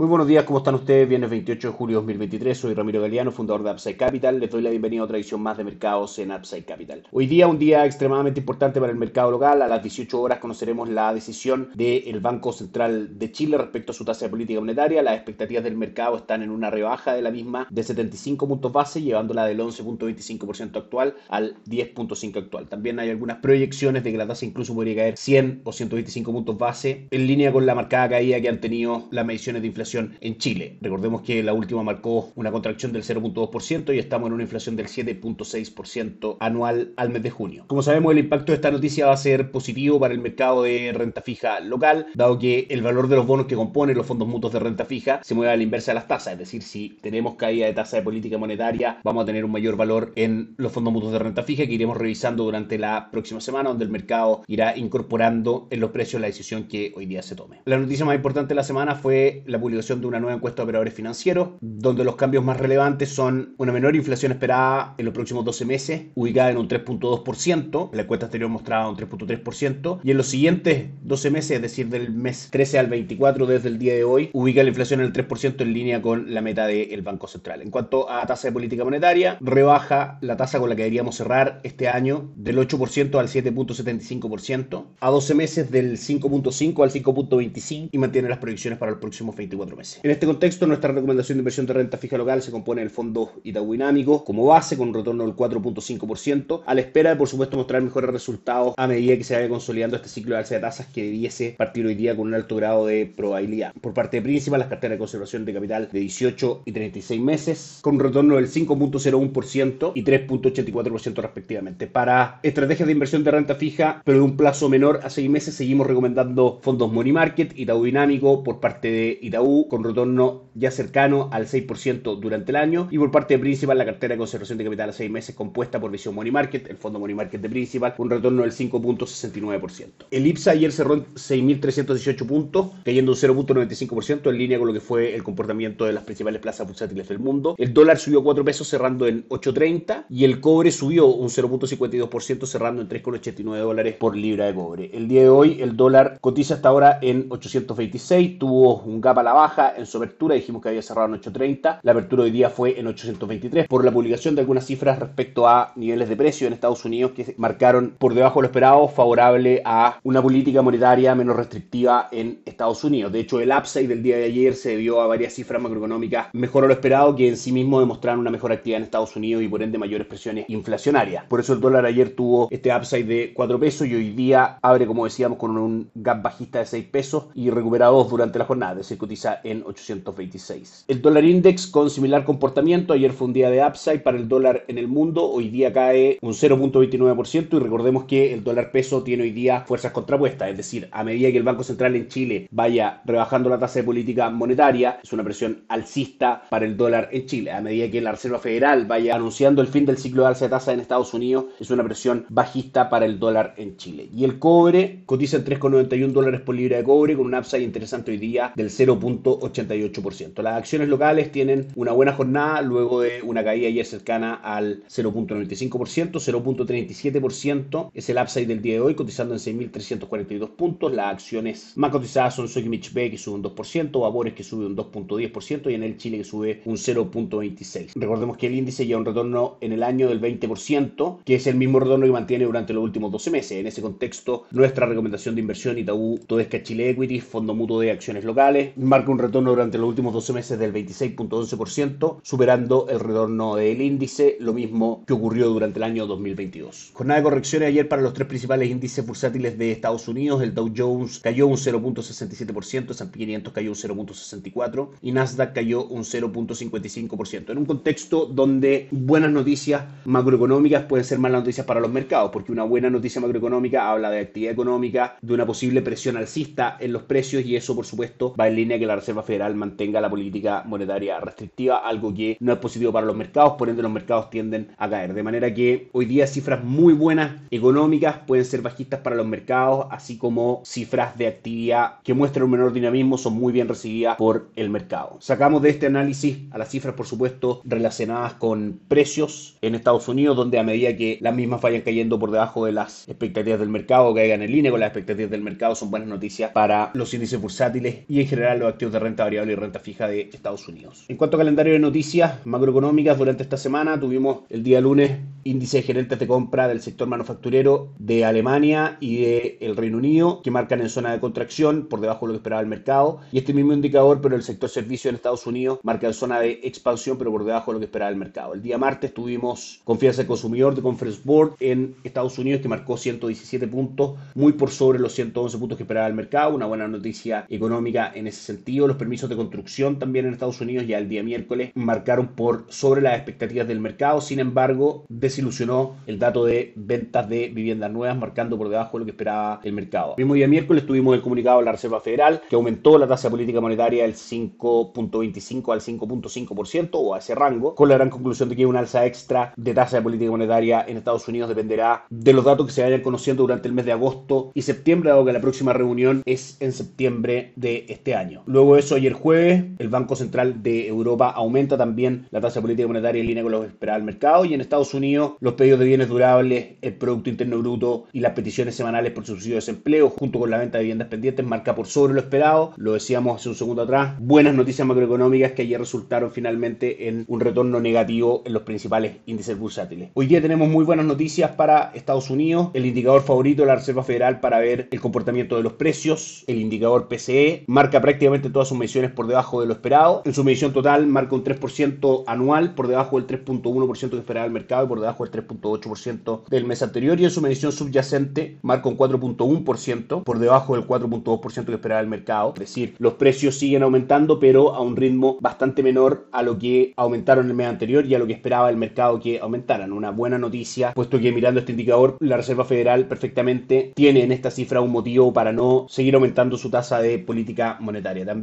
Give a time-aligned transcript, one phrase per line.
[0.00, 1.06] Muy buenos días, ¿cómo están ustedes?
[1.06, 4.40] Viernes 28 de julio de 2023, soy Ramiro Galeano, fundador de Upside Capital.
[4.40, 7.02] Les doy la bienvenida a otra edición más de mercados en Upside Capital.
[7.12, 9.60] Hoy día un día extremadamente importante para el mercado local.
[9.60, 14.06] A las 18 horas conoceremos la decisión del Banco Central de Chile respecto a su
[14.06, 15.02] tasa de política monetaria.
[15.02, 19.02] Las expectativas del mercado están en una rebaja de la misma de 75 puntos base,
[19.02, 22.70] llevándola del 11.25% actual al 10.5% actual.
[22.70, 26.56] También hay algunas proyecciones de que la tasa incluso podría caer 100 o 125 puntos
[26.56, 30.38] base, en línea con la marcada caída que han tenido las mediciones de inflación en
[30.38, 30.78] Chile.
[30.80, 34.86] Recordemos que la última marcó una contracción del 0.2% y estamos en una inflación del
[34.86, 37.64] 7.6% anual al mes de junio.
[37.66, 40.92] Como sabemos, el impacto de esta noticia va a ser positivo para el mercado de
[40.92, 44.52] renta fija local, dado que el valor de los bonos que componen los fondos mutuos
[44.52, 46.34] de renta fija se mueve a la inversa de las tasas.
[46.34, 49.76] Es decir, si tenemos caída de tasa de política monetaria, vamos a tener un mayor
[49.76, 53.70] valor en los fondos mutuos de renta fija que iremos revisando durante la próxima semana,
[53.70, 57.60] donde el mercado irá incorporando en los precios la decisión que hoy día se tome.
[57.64, 60.64] La noticia más importante de la semana fue la publicación de una nueva encuesta de
[60.64, 65.44] operadores financieros, donde los cambios más relevantes son una menor inflación esperada en los próximos
[65.44, 70.26] 12 meses, ubicada en un 3.2%, la encuesta anterior mostraba un 3.3%, y en los
[70.26, 74.30] siguientes 12 meses, es decir, del mes 13 al 24 desde el día de hoy,
[74.32, 77.62] ubica la inflación en el 3% en línea con la meta del Banco Central.
[77.62, 81.60] En cuanto a tasa de política monetaria, rebaja la tasa con la que deberíamos cerrar
[81.64, 88.28] este año del 8% al 7.75%, a 12 meses del 5.5 al 5.25 y mantiene
[88.28, 90.00] las proyecciones para los próximos 24 meses.
[90.02, 93.32] En este contexto, nuestra recomendación de inversión de renta fija local se compone del fondo
[93.44, 97.56] Itaú Dinámico como base con un retorno del 4.5%, a la espera de, por supuesto,
[97.56, 100.86] mostrar mejores resultados a medida que se vaya consolidando este ciclo de alza de tasas
[100.86, 103.72] que debiese partir hoy día con un alto grado de probabilidad.
[103.80, 107.78] Por parte de Principal, las carteras de conservación de capital de 18 y 36 meses,
[107.82, 111.86] con un retorno del 5.01% y 3.84% respectivamente.
[111.86, 115.54] Para estrategias de inversión de renta fija, pero de un plazo menor a 6 meses,
[115.54, 121.28] seguimos recomendando fondos Money Market, Itaú Dinámico por parte de Itaú con retorno ya cercano
[121.32, 124.64] al 6% durante el año y por parte de Principal la cartera de conservación de
[124.64, 127.94] capital a 6 meses compuesta por Visión Money Market, el fondo Money Market de Principal,
[127.98, 129.86] un retorno del 5.69%.
[130.10, 134.80] El IPSA ayer cerró en 6.318 puntos, cayendo un 0.95% en línea con lo que
[134.80, 137.54] fue el comportamiento de las principales plazas bursátiles del mundo.
[137.58, 142.82] El dólar subió 4 pesos cerrando en 8.30 y el cobre subió un 0.52% cerrando
[142.82, 144.90] en 3.89 dólares por libra de cobre.
[144.92, 149.22] El día de hoy el dólar cotiza hasta ahora en 826, tuvo un gap a
[149.22, 152.50] la baja en su apertura, dijimos que había cerrado en 830, la apertura hoy día
[152.50, 156.52] fue en 823 por la publicación de algunas cifras respecto a niveles de precio en
[156.52, 161.36] Estados Unidos que marcaron por debajo de lo esperado favorable a una política monetaria menos
[161.36, 163.12] restrictiva en Estados Unidos.
[163.12, 166.64] De hecho, el upside del día de ayer se debió a varias cifras macroeconómicas mejor
[166.64, 169.48] a lo esperado que en sí mismo demostraron una mejor actividad en Estados Unidos y
[169.48, 171.24] por ende mayores presiones inflacionarias.
[171.28, 174.86] Por eso el dólar ayer tuvo este upside de 4 pesos y hoy día abre,
[174.86, 178.72] como decíamos, con un gap bajista de 6 pesos y recupera 2 durante la jornada,
[178.72, 178.98] es decir,
[179.44, 180.86] en 826.
[180.88, 184.64] El dólar index con similar comportamiento, ayer fue un día de upside para el dólar
[184.68, 189.22] en el mundo, hoy día cae un 0.29% y recordemos que el dólar peso tiene
[189.24, 193.02] hoy día fuerzas contrapuestas, es decir, a medida que el Banco Central en Chile vaya
[193.04, 197.52] rebajando la tasa de política monetaria, es una presión alcista para el dólar en Chile,
[197.52, 200.50] a medida que la Reserva Federal vaya anunciando el fin del ciclo de alza de
[200.50, 204.08] tasa en Estados Unidos, es una presión bajista para el dólar en Chile.
[204.14, 208.10] Y el cobre cotiza en 3,91 dólares por libra de cobre con un upside interesante
[208.10, 210.42] hoy día del 0.80 88%.
[210.42, 216.12] Las acciones locales tienen una buena jornada luego de una caída ayer cercana al 0.95%,
[216.12, 220.92] 0.37% es el upside del día de hoy, cotizando en 6.342 puntos.
[220.92, 224.76] Las acciones más cotizadas son Sokimich B que sube un 2%, Vapores que sube un
[224.76, 227.92] 2.10% y en el Chile que sube un 0.26%.
[227.94, 231.56] Recordemos que el índice lleva un retorno en el año del 20%, que es el
[231.56, 233.52] mismo retorno que mantiene durante los últimos 12 meses.
[233.52, 238.24] En ese contexto, nuestra recomendación de inversión Itaú Todesca Chile Equity, fondo mutuo de acciones
[238.24, 238.76] locales,
[239.10, 244.52] un retorno durante los últimos 12 meses del 26.11%, superando el retorno del índice, lo
[244.52, 246.90] mismo que ocurrió durante el año 2022.
[246.94, 250.72] Jornada de correcciones ayer para los tres principales índices bursátiles de Estados Unidos, el Dow
[250.76, 257.50] Jones cayó un 0.67%, S&P 500 cayó un 0.64% y Nasdaq cayó un 0.55%.
[257.50, 262.52] En un contexto donde buenas noticias macroeconómicas pueden ser malas noticias para los mercados, porque
[262.52, 267.02] una buena noticia macroeconómica habla de actividad económica, de una posible presión alcista en los
[267.02, 270.62] precios y eso por supuesto va en línea que la Reserva Federal mantenga la política
[270.66, 274.68] monetaria restrictiva, algo que no es positivo para los mercados, por ende los mercados tienden
[274.78, 275.14] a caer.
[275.14, 279.86] De manera que hoy día cifras muy buenas económicas pueden ser bajistas para los mercados,
[279.90, 284.50] así como cifras de actividad que muestran un menor dinamismo son muy bien recibidas por
[284.56, 285.16] el mercado.
[285.20, 290.36] Sacamos de este análisis a las cifras, por supuesto, relacionadas con precios en Estados Unidos,
[290.36, 294.14] donde a medida que las mismas vayan cayendo por debajo de las expectativas del mercado,
[294.14, 298.04] caigan en línea con las expectativas del mercado, son buenas noticias para los índices bursátiles
[298.08, 301.04] y en general los activos de renta variable y renta fija de Estados Unidos.
[301.08, 305.78] En cuanto a calendario de noticias macroeconómicas, durante esta semana tuvimos el día lunes índice
[305.78, 310.50] de gerentes de compra del sector manufacturero de Alemania y de el Reino Unido, que
[310.50, 313.20] marcan en zona de contracción por debajo de lo que esperaba el mercado.
[313.32, 316.60] Y este mismo indicador, pero el sector servicio en Estados Unidos, marca en zona de
[316.62, 318.54] expansión, pero por debajo de lo que esperaba el mercado.
[318.54, 322.96] El día martes tuvimos confianza del consumidor de Conference Board en Estados Unidos, que marcó
[322.96, 326.54] 117 puntos, muy por sobre los 111 puntos que esperaba el mercado.
[326.54, 328.79] Una buena noticia económica en ese sentido.
[328.86, 333.00] Los permisos de construcción también en Estados Unidos ya el día miércoles marcaron por sobre
[333.00, 334.20] las expectativas del mercado.
[334.20, 339.04] Sin embargo, desilusionó el dato de ventas de viviendas nuevas, marcando por debajo de lo
[339.04, 340.14] que esperaba el mercado.
[340.16, 343.28] El mismo día miércoles tuvimos el comunicado de la Reserva Federal, que aumentó la tasa
[343.28, 348.48] de política monetaria del 5.25 al 5.5% o a ese rango, con la gran conclusión
[348.48, 352.32] de que una alza extra de tasa de política monetaria en Estados Unidos dependerá de
[352.32, 355.32] los datos que se vayan conociendo durante el mes de agosto y septiembre, dado que
[355.32, 358.42] la próxima reunión es en septiembre de este año.
[358.46, 362.86] Luego de eso, ayer jueves, el Banco Central de Europa aumenta también la tasa política
[362.86, 365.80] monetaria en línea con lo que esperaba el mercado y en Estados Unidos los pedidos
[365.80, 370.10] de bienes durables, el Producto Interno Bruto y las peticiones semanales por subsidio de desempleo,
[370.10, 372.74] junto con la venta de viviendas pendientes, marca por sobre lo esperado.
[372.76, 374.14] Lo decíamos hace un segundo atrás.
[374.20, 379.58] Buenas noticias macroeconómicas que ayer resultaron finalmente en un retorno negativo en los principales índices
[379.58, 380.10] bursátiles.
[380.14, 382.68] Hoy día tenemos muy buenas noticias para Estados Unidos.
[382.74, 386.60] El indicador favorito de la Reserva Federal para ver el comportamiento de los precios, el
[386.60, 390.22] indicador PCE, marca prácticamente todas sus mediciones por debajo de lo esperado.
[390.24, 394.52] En su medición total marca un 3% anual por debajo del 3.1% que esperaba el
[394.52, 397.20] mercado y por debajo del 3.8% del mes anterior.
[397.20, 402.08] Y en su medición subyacente marca un 4.1% por debajo del 4.2% que esperaba el
[402.08, 402.52] mercado.
[402.54, 406.92] Es decir, los precios siguen aumentando, pero a un ritmo bastante menor a lo que
[406.96, 409.92] aumentaron el mes anterior y a lo que esperaba el mercado que aumentaran.
[409.92, 414.50] Una buena noticia, puesto que mirando este indicador, la Reserva Federal perfectamente tiene en esta
[414.50, 418.24] cifra un motivo para no seguir aumentando su tasa de política monetaria.
[418.24, 418.39] También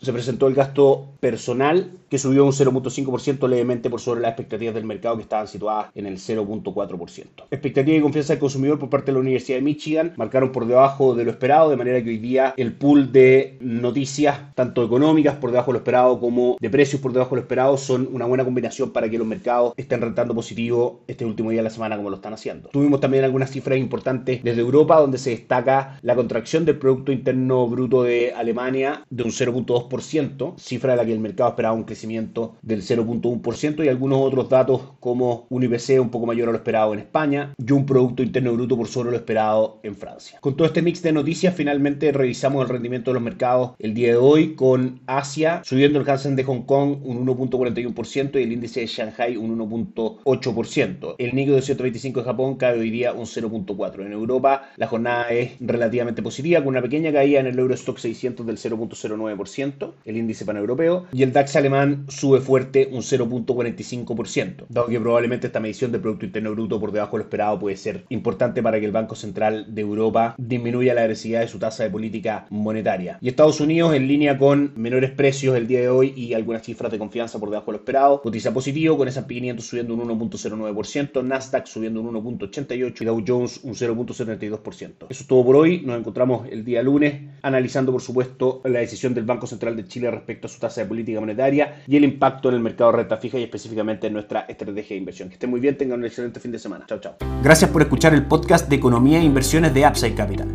[0.00, 4.84] se presentó el gasto personal que subió un 0.5% levemente por sobre las expectativas del
[4.84, 7.24] mercado que estaban situadas en el 0.4%.
[7.50, 11.14] Expectativas de confianza del consumidor por parte de la Universidad de Michigan marcaron por debajo
[11.14, 15.50] de lo esperado, de manera que hoy día el pool de noticias, tanto económicas por
[15.50, 18.44] debajo de lo esperado como de precios por debajo de lo esperado, son una buena
[18.44, 22.10] combinación para que los mercados estén rentando positivo este último día de la semana como
[22.10, 22.70] lo están haciendo.
[22.70, 27.68] Tuvimos también algunas cifras importantes desde Europa, donde se destaca la contracción del Producto Interno
[27.68, 32.56] Bruto de Alemania de un 0.2%, cifra de la que el mercado esperaba un crecimiento
[32.62, 36.92] del 0.1% y algunos otros datos como un IPC un poco mayor a lo esperado
[36.92, 40.38] en España y un Producto Interno Bruto por sobre lo esperado en Francia.
[40.40, 44.08] Con todo este mix de noticias, finalmente revisamos el rendimiento de los mercados el día
[44.08, 48.80] de hoy con Asia subiendo el Hansen de Hong Kong un 1.41% y el índice
[48.80, 51.14] de Shanghai un 1.8%.
[51.18, 54.06] El Nikkei 225 de Japón cae hoy día un 0.4%.
[54.06, 58.46] En Europa la jornada es relativamente positiva con una pequeña caída en el Eurostock 600
[58.46, 65.00] del 0.09%, el índice paneuropeo, y el DAX alemán sube fuerte un 0.45%, dado que
[65.00, 68.62] probablemente esta medición del Producto Interno Bruto por debajo de lo esperado puede ser importante
[68.62, 72.46] para que el Banco Central de Europa disminuya la agresividad de su tasa de política
[72.50, 73.18] monetaria.
[73.20, 76.92] Y Estados Unidos, en línea con menores precios el día de hoy y algunas cifras
[76.92, 81.24] de confianza por debajo de lo esperado, cotiza positivo, con S&P 500 subiendo un 1.09%,
[81.24, 85.06] Nasdaq subiendo un 1.88% y Dow Jones un 0.72%.
[85.08, 88.80] Eso es todo por hoy, nos encontramos el día lunes analizando por supuesto la
[89.14, 92.48] del Banco Central de Chile respecto a su tasa de política monetaria y el impacto
[92.48, 95.28] en el mercado de renta fija y específicamente en nuestra estrategia de inversión.
[95.28, 96.84] Que estén muy bien, tengan un excelente fin de semana.
[96.86, 97.16] Chao, chao.
[97.42, 100.48] Gracias por escuchar el podcast de Economía e Inversiones de Upside Capital.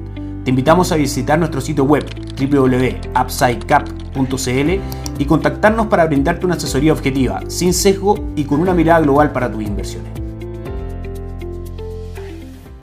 [0.43, 2.05] Te invitamos a visitar nuestro sitio web
[2.39, 4.79] www.upsidecap.cl
[5.17, 9.51] y contactarnos para brindarte una asesoría objetiva, sin sesgo y con una mirada global para
[9.51, 10.24] tus inversiones.